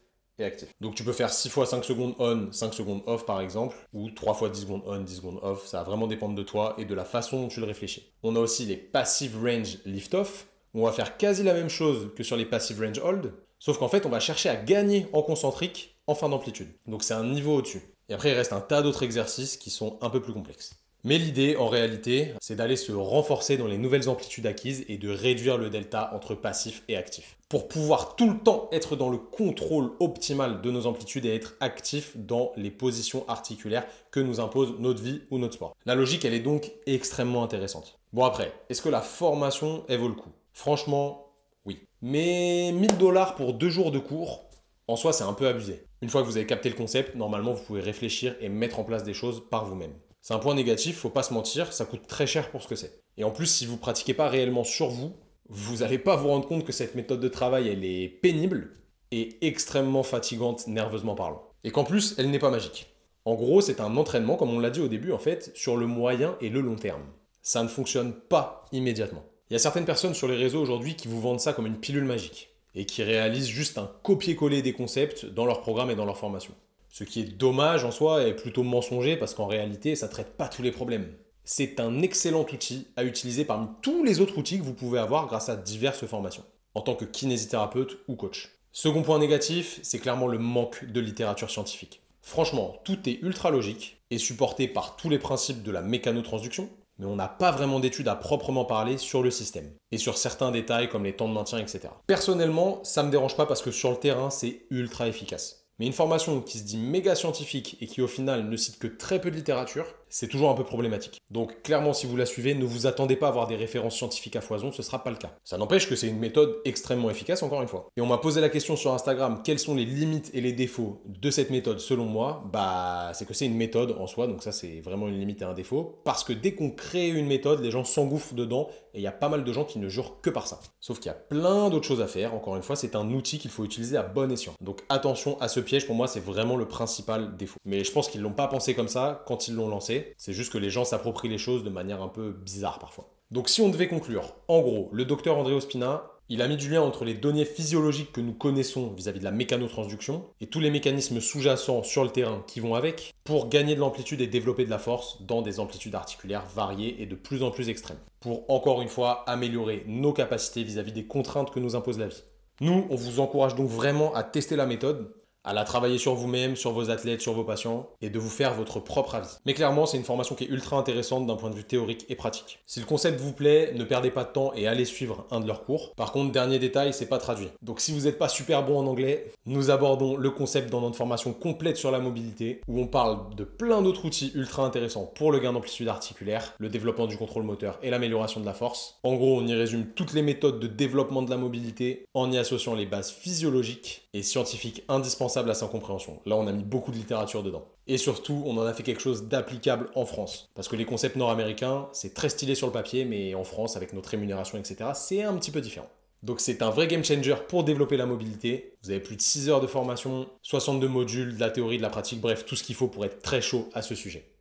Donc 0.80 0.94
tu 0.94 1.04
peux 1.04 1.12
faire 1.12 1.32
6 1.32 1.49
fois 1.49 1.66
5 1.66 1.84
secondes 1.84 2.14
on, 2.18 2.50
5 2.50 2.75
secondes 2.75 3.02
off 3.06 3.26
par 3.26 3.40
exemple, 3.40 3.76
ou 3.92 4.11
3 4.11 4.34
fois 4.34 4.49
10 4.49 4.61
secondes 4.62 4.82
on, 4.87 5.00
10 5.00 5.16
secondes 5.16 5.38
off. 5.42 5.66
Ça 5.66 5.78
va 5.78 5.84
vraiment 5.84 6.06
dépendre 6.06 6.34
de 6.34 6.42
toi 6.42 6.75
et 6.78 6.84
de 6.84 6.94
la 6.94 7.04
façon 7.04 7.42
dont 7.42 7.49
tu 7.49 7.61
le 7.61 7.66
réfléchis. 7.66 8.12
On 8.22 8.37
a 8.37 8.40
aussi 8.40 8.66
les 8.66 8.76
passive 8.76 9.37
range 9.42 9.78
lift 9.84 10.14
off. 10.14 10.49
On 10.75 10.84
va 10.84 10.92
faire 10.92 11.16
quasi 11.16 11.42
la 11.42 11.54
même 11.54 11.68
chose 11.68 12.11
que 12.16 12.22
sur 12.22 12.37
les 12.37 12.46
passive 12.46 12.80
range 12.80 12.99
hold, 12.99 13.34
sauf 13.58 13.78
qu'en 13.78 13.88
fait 13.88 14.06
on 14.06 14.11
va 14.11 14.20
chercher 14.20 14.49
à 14.49 14.56
gagner 14.56 15.06
en 15.12 15.22
concentrique 15.22 15.99
en 16.06 16.14
fin 16.14 16.28
d'amplitude. 16.28 16.68
Donc 16.87 17.02
c'est 17.02 17.14
un 17.14 17.25
niveau 17.25 17.56
au-dessus. 17.56 17.82
Et 18.08 18.14
après 18.14 18.30
il 18.30 18.34
reste 18.34 18.52
un 18.52 18.61
tas 18.61 18.82
d'autres 18.82 19.02
exercices 19.02 19.56
qui 19.56 19.70
sont 19.70 19.99
un 20.00 20.11
peu 20.11 20.20
plus 20.20 20.32
complexes. 20.32 20.81
Mais 21.04 21.18
l'idée, 21.18 21.56
en 21.56 21.66
réalité, 21.66 22.32
c'est 22.40 22.54
d'aller 22.54 22.76
se 22.76 22.92
renforcer 22.92 23.56
dans 23.56 23.66
les 23.66 23.76
nouvelles 23.76 24.09
amplitudes 24.09 24.47
acquises 24.47 24.85
et 24.88 24.99
de 24.99 25.11
réduire 25.11 25.59
le 25.59 25.68
delta 25.68 26.12
entre 26.14 26.37
passif 26.37 26.85
et 26.87 26.97
actif. 26.97 27.38
Pour 27.49 27.66
pouvoir 27.66 28.14
tout 28.14 28.30
le 28.30 28.38
temps 28.38 28.68
être 28.71 28.94
dans 28.94 29.11
le 29.11 29.18
contrôle 29.18 29.90
optimal 29.99 30.61
de 30.61 30.71
nos 30.71 30.87
amplitudes 30.87 31.26
et 31.26 31.35
être 31.35 31.56
actif 31.59 32.16
dans 32.16 32.52
les 32.56 32.71
positions 32.71 33.28
articulaires 33.28 33.85
que 34.12 34.21
nous 34.21 34.38
impose 34.38 34.76
notre 34.78 35.02
vie 35.02 35.23
ou 35.32 35.38
notre 35.38 35.54
sport. 35.54 35.75
La 35.87 35.97
logique, 35.97 36.25
elle 36.25 36.35
est 36.35 36.40
donc 36.40 36.71
extrêmement 36.87 37.42
intéressante. 37.42 37.99
Bon 38.12 38.25
après, 38.25 38.52
est-ce 38.68 38.80
que 38.80 38.88
la 38.88 39.00
formation, 39.00 39.85
elle 39.88 39.99
vaut 39.99 40.09
le 40.09 40.14
coup? 40.14 40.30
Franchement, 40.52 41.32
oui. 41.64 41.80
Mais 42.00 42.71
1000 42.73 42.97
dollars 42.97 43.35
pour 43.35 43.54
deux 43.54 43.71
jours 43.71 43.90
de 43.90 43.99
cours, 43.99 44.44
en 44.87 44.94
soi, 44.94 45.12
c'est 45.12 45.25
un 45.25 45.32
peu 45.32 45.49
abusé. 45.49 45.85
Une 46.00 46.11
fois 46.11 46.23
que 46.23 46.26
vous 46.26 46.37
avez 46.37 46.47
capté 46.47 46.68
le 46.68 46.76
concept, 46.76 47.16
normalement, 47.16 47.54
vous 47.54 47.64
pouvez 47.64 47.80
réfléchir 47.80 48.37
et 48.40 48.49
mettre 48.49 48.78
en 48.78 48.85
place 48.85 49.02
des 49.02 49.14
choses 49.14 49.42
par 49.50 49.64
vous-même. 49.64 49.94
C'est 50.23 50.35
un 50.35 50.38
point 50.38 50.55
négatif, 50.55 50.99
faut 50.99 51.11
pas 51.11 51.25
se 51.25 51.35
mentir, 51.35 51.73
ça 51.73 51.85
coûte 51.85 52.07
très 52.07 52.29
cher 52.29 52.50
pour 52.50 52.62
ce 52.62 52.69
que 52.69 52.76
c'est. 52.76 53.02
Et 53.17 53.25
en 53.25 53.33
plus, 53.33 53.47
si 53.47 53.67
vous 53.67 53.76
pratiquez 53.76 54.14
pas 54.14 54.29
réellement 54.29 54.62
sur 54.62 54.88
vous, 54.88 55.12
vous 55.49 55.79
n'allez 55.79 55.99
pas 55.99 56.14
vous 56.14 56.29
rendre 56.29 56.47
compte 56.47 56.64
que 56.64 56.71
cette 56.73 56.95
méthode 56.95 57.19
de 57.19 57.29
travail, 57.29 57.69
elle 57.69 57.85
est 57.85 58.09
pénible 58.09 58.71
et 59.11 59.37
extrêmement 59.45 60.05
fatigante 60.05 60.69
nerveusement 60.69 61.17
parlant. 61.17 61.43
Et 61.64 61.73
qu'en 61.73 61.83
plus, 61.83 62.14
elle 62.19 62.31
n'est 62.31 62.38
pas 62.38 62.50
magique. 62.50 62.87
En 63.25 63.35
gros, 63.35 63.61
c'est 63.61 63.81
un 63.81 63.97
entraînement, 63.97 64.37
comme 64.37 64.50
on 64.50 64.61
l'a 64.61 64.71
dit 64.71 64.81
au 64.81 64.88
début, 64.88 65.11
en 65.11 65.19
fait, 65.19 65.50
sur 65.57 65.76
le 65.76 65.87
moyen 65.87 66.37
et 66.41 66.50
le 66.50 66.61
long 66.61 66.76
terme. 66.76 67.02
Ça 67.43 67.64
ne 67.64 67.69
fonctionne 67.69 68.12
pas 68.12 68.64
immédiatement. 68.71 69.25
Il 69.50 69.55
y 69.55 69.57
a 69.57 69.59
certaines 69.59 69.85
personnes 69.85 70.14
sur 70.14 70.29
les 70.29 70.37
réseaux 70.37 70.62
aujourd'hui 70.62 70.95
qui 70.95 71.09
vous 71.09 71.21
vendent 71.21 71.41
ça 71.41 71.52
comme 71.52 71.67
une 71.67 71.81
pilule 71.81 72.05
magique 72.05 72.50
et 72.75 72.87
qui 72.87 73.02
réalisent 73.02 73.49
juste 73.49 73.76
un 73.76 73.91
copier-coller 74.02 74.62
des 74.62 74.73
concepts 74.73 75.26
dans 75.26 75.47
leur 75.47 75.61
programme 75.61 75.91
et 75.91 75.97
dans 75.97 76.07
leur 76.07 76.17
formation. 76.17 76.55
Ce 76.92 77.04
qui 77.04 77.20
est 77.20 77.38
dommage 77.38 77.87
en 77.87 77.90
soi 77.90 78.28
et 78.28 78.37
plutôt 78.37 78.64
mensonger 78.64 79.16
parce 79.16 79.32
qu'en 79.32 79.46
réalité, 79.46 79.96
ça 79.96 80.08
ne 80.08 80.12
traite 80.12 80.37
pas 80.37 80.46
tous 80.46 80.61
les 80.61 80.70
problèmes. 80.70 81.11
C'est 81.42 81.80
un 81.80 82.02
excellent 82.02 82.44
outil 82.44 82.87
à 82.96 83.04
utiliser 83.04 83.46
parmi 83.46 83.66
tous 83.80 84.04
les 84.04 84.20
autres 84.20 84.37
outils 84.37 84.58
que 84.58 84.64
vous 84.64 84.75
pouvez 84.75 84.99
avoir 84.99 85.26
grâce 85.26 85.49
à 85.49 85.56
diverses 85.56 86.04
formations, 86.04 86.44
en 86.75 86.82
tant 86.82 86.94
que 86.94 87.06
kinésithérapeute 87.06 87.96
ou 88.08 88.14
coach. 88.14 88.50
Second 88.72 89.02
point 89.02 89.18
négatif, 89.18 89.80
c'est 89.82 90.00
clairement 90.00 90.28
le 90.28 90.38
manque 90.38 90.84
de 90.84 91.00
littérature 91.00 91.50
scientifique. 91.50 92.02
Franchement, 92.20 92.76
tout 92.84 93.08
est 93.08 93.20
ultra 93.22 93.50
logique 93.50 93.96
et 94.11 94.18
supporté 94.18 94.68
par 94.68 94.96
tous 94.96 95.08
les 95.08 95.18
principes 95.18 95.62
de 95.62 95.70
la 95.70 95.80
mécanotransduction, 95.80 96.68
mais 96.99 97.06
on 97.06 97.16
n'a 97.16 97.26
pas 97.26 97.52
vraiment 97.52 97.80
d'études 97.80 98.08
à 98.08 98.16
proprement 98.16 98.66
parler 98.66 98.99
sur 98.99 99.22
le 99.22 99.30
système 99.30 99.72
et 99.92 99.99
sur 99.99 100.18
certains 100.18 100.50
détails 100.50 100.90
comme 100.90 101.04
les 101.04 101.16
temps 101.16 101.28
de 101.28 101.32
maintien, 101.32 101.58
etc. 101.58 101.88
Personnellement, 102.06 102.80
ça 102.84 103.02
me 103.02 103.11
dérange 103.11 103.34
pas 103.34 103.46
parce 103.46 103.62
que 103.62 103.70
sur 103.70 103.90
le 103.90 103.96
terrain, 103.96 104.28
c'est 104.28 104.66
ultra 104.70 105.08
efficace. 105.08 105.62
Mais 105.82 105.88
une 105.88 105.92
formation 105.92 106.40
qui 106.40 106.58
se 106.58 106.62
dit 106.62 106.76
méga 106.76 107.16
scientifique 107.16 107.76
et 107.80 107.88
qui 107.88 108.02
au 108.02 108.06
final 108.06 108.48
ne 108.48 108.56
cite 108.56 108.78
que 108.78 108.86
très 108.86 109.20
peu 109.20 109.32
de 109.32 109.34
littérature, 109.34 109.84
c'est 110.12 110.28
toujours 110.28 110.50
un 110.50 110.54
peu 110.54 110.62
problématique. 110.62 111.23
Donc 111.31 111.62
clairement, 111.62 111.95
si 111.95 112.07
vous 112.07 112.16
la 112.16 112.26
suivez, 112.26 112.54
ne 112.54 112.64
vous 112.64 112.87
attendez 112.87 113.16
pas 113.16 113.26
à 113.26 113.28
avoir 113.31 113.47
des 113.47 113.57
références 113.57 113.97
scientifiques 113.97 114.37
à 114.37 114.42
foison, 114.42 114.71
ce 114.71 114.83
sera 114.83 115.02
pas 115.02 115.11
le 115.11 115.16
cas. 115.16 115.31
Ça 115.42 115.57
n'empêche 115.57 115.88
que 115.88 115.97
c'est 115.97 116.07
une 116.07 116.19
méthode 116.19 116.61
extrêmement 116.66 117.09
efficace, 117.09 117.42
encore 117.42 117.62
une 117.62 117.69
fois. 117.69 117.88
Et 117.97 118.02
on 118.02 118.07
m'a 118.07 118.19
posé 118.19 118.42
la 118.42 118.50
question 118.50 118.76
sur 118.76 118.92
Instagram, 118.92 119.40
quelles 119.42 119.59
sont 119.59 119.75
les 119.75 119.87
limites 119.87 120.31
et 120.35 120.42
les 120.42 120.52
défauts 120.52 121.02
de 121.07 121.31
cette 121.31 121.49
méthode 121.49 121.81
selon 121.81 122.04
moi? 122.04 122.45
Bah, 122.52 123.12
c'est 123.14 123.26
que 123.26 123.33
c'est 123.33 123.47
une 123.47 123.57
méthode 123.57 123.97
en 123.99 124.07
soi, 124.07 124.26
donc 124.26 124.42
ça 124.42 124.52
c'est 124.52 124.81
vraiment 124.81 125.09
une 125.09 125.19
limite 125.19 125.40
et 125.40 125.47
un 125.47 125.54
défaut. 125.54 125.99
Parce 126.04 126.25
que 126.25 126.35
dès 126.35 126.54
qu'on 126.54 126.71
crée 126.71 127.09
une 127.09 127.26
méthode, 127.26 127.61
les 127.62 127.71
gens 127.71 127.85
s'engouffrent 127.85 128.35
dedans 128.35 128.69
et 128.92 128.99
il 128.99 129.02
y 129.02 129.07
a 129.07 129.12
pas 129.12 129.31
mal 129.31 129.45
de 129.45 129.52
gens 129.52 129.64
qui 129.64 129.78
ne 129.78 129.88
jurent 129.88 130.21
que 130.21 130.28
par 130.28 130.47
ça. 130.47 130.61
Sauf 130.78 130.99
qu'il 130.99 131.07
y 131.07 131.14
a 131.14 131.14
plein 131.14 131.71
d'autres 131.71 131.87
choses 131.87 132.02
à 132.02 132.07
faire. 132.07 132.35
Encore 132.35 132.57
une 132.57 132.62
fois, 132.62 132.76
c'est 132.76 132.95
un 132.95 133.11
outil 133.12 133.38
qu'il 133.38 133.50
faut 133.50 133.64
utiliser 133.64 133.97
à 133.97 134.02
bon 134.02 134.31
escient. 134.31 134.52
Donc 134.61 134.83
attention 134.90 135.40
à 135.40 135.49
ce 135.49 135.61
piège, 135.61 135.87
pour 135.87 135.95
moi 135.95 136.07
c'est 136.07 136.21
vraiment 136.21 136.57
le 136.57 136.69
principal 136.69 137.35
défaut. 137.38 137.59
Mais 137.64 137.83
je 137.83 137.92
pense 137.92 138.09
qu'ils 138.09 138.21
l'ont 138.21 138.33
pas 138.33 138.49
pensé 138.49 138.75
comme 138.75 138.88
ça 138.88 139.23
quand 139.26 139.49
ils 139.49 139.54
l'ont 139.54 139.69
lancé. 139.69 140.01
C'est 140.18 140.32
juste 140.32 140.52
que 140.52 140.59
les 140.59 140.71
gens 140.71 140.85
s'approprient 140.85 141.28
les 141.28 141.38
choses 141.38 141.64
de 141.64 141.71
manière 141.71 142.02
un 142.02 142.09
peu 142.09 142.32
bizarre 142.32 142.78
parfois. 142.78 143.11
Donc 143.30 143.49
si 143.49 143.61
on 143.62 143.71
devait 143.71 143.88
conclure, 143.88 144.35
en 144.49 144.61
gros, 144.61 144.90
le 144.92 145.04
docteur 145.04 145.38
André 145.38 145.54
Ospina, 145.54 146.04
il 146.28 146.40
a 146.40 146.49
mis 146.49 146.56
du 146.56 146.71
lien 146.71 146.80
entre 146.80 147.04
les 147.04 147.14
données 147.14 147.44
physiologiques 147.44 148.12
que 148.12 148.21
nous 148.21 148.32
connaissons 148.32 148.92
vis-à-vis 148.92 149.18
de 149.18 149.25
la 149.25 149.30
mécanotransduction 149.30 150.25
et 150.40 150.47
tous 150.47 150.61
les 150.61 150.71
mécanismes 150.71 151.21
sous-jacents 151.21 151.82
sur 151.82 152.04
le 152.04 152.11
terrain 152.11 152.42
qui 152.47 152.61
vont 152.61 152.75
avec 152.75 153.12
pour 153.25 153.49
gagner 153.49 153.75
de 153.75 153.80
l'amplitude 153.80 154.21
et 154.21 154.26
développer 154.26 154.64
de 154.64 154.71
la 154.71 154.78
force 154.78 155.23
dans 155.23 155.42
des 155.42 155.61
amplitudes 155.61 155.94
articulaires 155.94 156.47
variées 156.54 157.02
et 157.02 157.06
de 157.06 157.16
plus 157.16 157.42
en 157.42 157.50
plus 157.50 157.68
extrêmes. 157.68 157.99
Pour 158.21 158.50
encore 158.50 158.80
une 158.80 158.88
fois 158.88 159.28
améliorer 159.28 159.85
nos 159.87 160.12
capacités 160.12 160.62
vis-à-vis 160.62 160.92
des 160.92 161.06
contraintes 161.06 161.50
que 161.50 161.61
nous 161.61 161.76
impose 161.76 161.99
la 161.99 162.09
vie. 162.09 162.23
Nous, 162.61 162.87
on 162.90 162.97
vous 162.97 163.21
encourage 163.21 163.54
donc 163.54 163.68
vraiment 163.68 164.14
à 164.14 164.23
tester 164.23 164.56
la 164.56 164.66
méthode 164.66 165.12
à 165.44 165.52
la 165.52 165.64
travailler 165.64 165.99
sur 165.99 166.14
vous-même, 166.14 166.56
sur 166.56 166.72
vos 166.72 166.90
athlètes, 166.90 167.20
sur 167.20 167.32
vos 167.32 167.44
patients, 167.44 167.88
et 168.00 168.11
de 168.11 168.18
vous 168.18 168.30
faire 168.30 168.54
votre 168.54 168.80
propre 168.80 169.14
avis. 169.14 169.28
Mais 169.44 169.54
clairement, 169.54 169.87
c'est 169.87 169.96
une 169.96 170.04
formation 170.04 170.34
qui 170.34 170.44
est 170.44 170.49
ultra 170.49 170.76
intéressante 170.76 171.26
d'un 171.26 171.37
point 171.37 171.50
de 171.50 171.54
vue 171.54 171.64
théorique 171.64 172.06
et 172.08 172.14
pratique. 172.14 172.61
Si 172.66 172.80
le 172.80 172.87
concept 172.87 173.20
vous 173.20 173.32
plaît, 173.32 173.72
ne 173.75 173.84
perdez 173.84 174.11
pas 174.11 174.25
de 174.25 174.30
temps 174.30 174.52
et 174.54 174.66
allez 174.66 174.84
suivre 174.84 175.26
un 175.30 175.40
de 175.40 175.46
leurs 175.46 175.64
cours. 175.64 175.94
Par 175.94 176.12
contre, 176.12 176.32
dernier 176.32 176.58
détail, 176.58 176.92
c'est 176.92 177.06
pas 177.06 177.18
traduit. 177.18 177.49
Donc 177.62 177.80
si 177.80 177.92
vous 177.92 178.02
n'êtes 178.02 178.18
pas 178.18 178.28
super 178.28 178.64
bon 178.64 178.78
en 178.78 178.87
anglais, 178.87 179.32
nous 179.46 179.70
abordons 179.70 180.16
le 180.16 180.30
concept 180.30 180.70
dans 180.70 180.80
notre 180.80 180.96
formation 180.96 181.32
complète 181.32 181.76
sur 181.76 181.90
la 181.90 181.99
mobilité, 181.99 182.61
où 182.68 182.80
on 182.80 182.87
parle 182.87 183.34
de 183.34 183.44
plein 183.44 183.82
d'autres 183.82 184.04
outils 184.04 184.32
ultra 184.34 184.64
intéressants 184.64 185.11
pour 185.14 185.32
le 185.32 185.38
gain 185.38 185.52
d'amplitude 185.52 185.88
articulaire, 185.88 186.54
le 186.58 186.68
développement 186.68 187.06
du 187.06 187.16
contrôle 187.16 187.42
moteur 187.42 187.78
et 187.82 187.90
l'amélioration 187.90 188.40
de 188.40 188.46
la 188.46 188.54
force. 188.54 188.99
En 189.02 189.14
gros, 189.14 189.38
on 189.38 189.46
y 189.46 189.54
résume 189.54 189.87
toutes 189.87 190.12
les 190.12 190.22
méthodes 190.22 190.61
de 190.61 190.66
développement 190.66 191.22
de 191.22 191.30
la 191.30 191.37
mobilité 191.37 192.06
en 192.14 192.30
y 192.30 192.38
associant 192.38 192.75
les 192.75 192.87
bases 192.87 193.11
physiologiques 193.11 194.01
et 194.14 194.23
scientifiques 194.23 194.85
indispensables 194.88 195.50
à 195.50 195.54
sa 195.54 195.66
compréhension. 195.66 196.21
Là, 196.26 196.37
on 196.37 196.47
a 196.47 196.52
mis 196.52 196.64
beaucoup 196.64 196.90
de 196.90 196.97
littérature 196.97 197.42
dedans. 197.42 197.64
Et 197.87 197.99
surtout, 197.99 198.42
on 198.47 198.57
en 198.59 198.62
a 198.62 198.75
fait 198.75 198.83
quelque 198.83 199.00
chose 199.00 199.25
d'applicable 199.25 199.88
en 199.95 200.04
France. 200.04 200.50
Parce 200.54 200.69
que 200.69 200.76
les 200.76 200.85
concepts 200.85 201.16
nord-américains, 201.16 201.88
c'est 201.92 202.14
très 202.14 202.28
stylé 202.28 202.54
sur 202.54 202.66
le 202.66 202.73
papier, 202.73 203.04
mais 203.04 203.35
en 203.35 203.45
France, 203.45 203.76
avec 203.76 203.92
notre 203.92 204.11
rémunération, 204.11 204.59
etc., 204.59 204.90
c'est 204.95 205.23
un 205.23 205.35
petit 205.35 205.50
peu 205.50 205.61
différent. 205.61 205.88
Donc 206.23 206.40
c'est 206.40 206.62
un 206.62 206.71
vrai 206.71 206.87
game 206.87 207.04
changer 207.04 207.35
pour 207.49 207.64
développer 207.64 207.97
la 207.97 208.07
mobilité. 208.07 208.76
Vous 208.85 208.90
avez 208.90 209.00
plus 209.00 209.16
de 209.16 209.23
6 209.23 209.49
heures 209.49 209.61
de 209.61 209.66
formation, 209.66 210.28
62 210.42 210.87
modules, 210.87 211.35
de 211.35 211.40
la 211.40 211.50
théorie, 211.50 211.78
de 211.78 211.83
la 211.83 211.90
pratique, 211.90 212.21
bref, 212.21 212.47
tout 212.47 212.54
ce 212.54 212.62
qu'il 212.62 212.76
faut 212.76 212.87
pour 212.87 213.04
être 213.04 213.23
très 213.23 213.40
chaud 213.40 213.69
à 213.75 213.83
ce 213.83 213.97
sujet. 213.97 214.31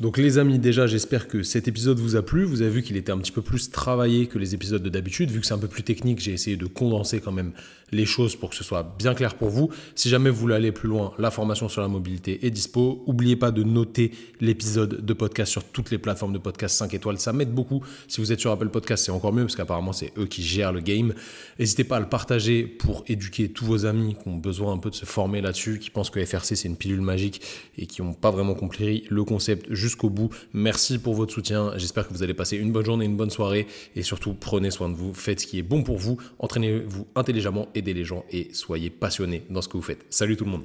Donc 0.00 0.18
les 0.18 0.38
amis, 0.38 0.58
déjà 0.58 0.88
j'espère 0.88 1.28
que 1.28 1.44
cet 1.44 1.68
épisode 1.68 2.00
vous 2.00 2.16
a 2.16 2.22
plu. 2.22 2.42
Vous 2.42 2.62
avez 2.62 2.70
vu 2.70 2.82
qu'il 2.82 2.96
était 2.96 3.12
un 3.12 3.18
petit 3.18 3.30
peu 3.30 3.42
plus 3.42 3.70
travaillé 3.70 4.26
que 4.26 4.40
les 4.40 4.52
épisodes 4.52 4.82
de 4.82 4.88
d'habitude. 4.88 5.30
Vu 5.30 5.40
que 5.40 5.46
c'est 5.46 5.54
un 5.54 5.58
peu 5.58 5.68
plus 5.68 5.84
technique, 5.84 6.18
j'ai 6.18 6.32
essayé 6.32 6.56
de 6.56 6.66
condenser 6.66 7.20
quand 7.20 7.30
même 7.30 7.52
les 7.92 8.06
choses 8.06 8.34
pour 8.34 8.50
que 8.50 8.56
ce 8.56 8.64
soit 8.64 8.94
bien 8.98 9.14
clair 9.14 9.36
pour 9.36 9.50
vous. 9.50 9.70
Si 9.94 10.08
jamais 10.08 10.30
vous 10.30 10.36
voulez 10.36 10.56
aller 10.56 10.72
plus 10.72 10.88
loin, 10.88 11.12
la 11.18 11.30
formation 11.30 11.68
sur 11.68 11.80
la 11.80 11.86
mobilité 11.86 12.44
est 12.44 12.50
dispo. 12.50 13.04
N'oubliez 13.06 13.36
pas 13.36 13.52
de 13.52 13.62
noter 13.62 14.10
l'épisode 14.40 15.04
de 15.04 15.12
podcast 15.12 15.52
sur 15.52 15.62
toutes 15.62 15.92
les 15.92 15.98
plateformes 15.98 16.32
de 16.32 16.38
podcast 16.38 16.76
5 16.76 16.92
étoiles. 16.94 17.18
Ça 17.18 17.32
m'aide 17.32 17.52
beaucoup. 17.52 17.84
Si 18.08 18.20
vous 18.20 18.32
êtes 18.32 18.40
sur 18.40 18.50
Apple 18.50 18.70
Podcast, 18.70 19.04
c'est 19.04 19.12
encore 19.12 19.32
mieux 19.32 19.44
parce 19.44 19.54
qu'apparemment 19.54 19.92
c'est 19.92 20.12
eux 20.18 20.26
qui 20.26 20.42
gèrent 20.42 20.72
le 20.72 20.80
game. 20.80 21.14
N'hésitez 21.60 21.84
pas 21.84 21.98
à 21.98 22.00
le 22.00 22.08
partager 22.08 22.64
pour 22.64 23.04
éduquer 23.06 23.48
tous 23.48 23.64
vos 23.64 23.86
amis 23.86 24.16
qui 24.20 24.28
ont 24.28 24.36
besoin 24.36 24.72
un 24.72 24.78
peu 24.78 24.90
de 24.90 24.96
se 24.96 25.04
former 25.04 25.40
là-dessus, 25.40 25.78
qui 25.78 25.90
pensent 25.90 26.10
que 26.10 26.24
FRC 26.24 26.56
c'est 26.56 26.68
une 26.68 26.76
pilule 26.76 27.00
magique 27.00 27.42
et 27.78 27.86
qui 27.86 28.02
n'ont 28.02 28.14
pas 28.14 28.32
vraiment 28.32 28.54
compris 28.54 29.04
le 29.08 29.22
concept 29.22 29.72
jusqu'au 29.84 30.10
bout. 30.10 30.30
Merci 30.52 30.98
pour 30.98 31.14
votre 31.14 31.32
soutien. 31.32 31.72
J'espère 31.76 32.08
que 32.08 32.14
vous 32.14 32.22
allez 32.22 32.34
passer 32.34 32.56
une 32.56 32.72
bonne 32.72 32.84
journée, 32.84 33.04
une 33.04 33.16
bonne 33.16 33.30
soirée 33.30 33.66
et 33.94 34.02
surtout 34.02 34.34
prenez 34.34 34.70
soin 34.70 34.88
de 34.88 34.94
vous. 34.94 35.12
Faites 35.12 35.40
ce 35.40 35.46
qui 35.46 35.58
est 35.58 35.62
bon 35.62 35.82
pour 35.82 35.98
vous. 35.98 36.16
Entraînez-vous 36.38 37.06
intelligemment, 37.14 37.68
aidez 37.74 37.94
les 37.94 38.04
gens 38.04 38.24
et 38.30 38.48
soyez 38.52 38.90
passionnés 38.90 39.42
dans 39.50 39.62
ce 39.62 39.68
que 39.68 39.76
vous 39.76 39.82
faites. 39.82 40.06
Salut 40.08 40.36
tout 40.36 40.44
le 40.44 40.50
monde. 40.50 40.64